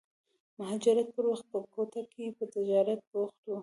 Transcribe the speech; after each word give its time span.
د 0.55 0.55
مهاجرت 0.59 1.07
پر 1.15 1.25
وخت 1.31 1.45
په 1.53 1.59
کوټه 1.73 2.01
کې 2.11 2.25
په 2.37 2.43
تجارت 2.55 2.99
بوخت 3.11 3.39
و. 3.47 3.51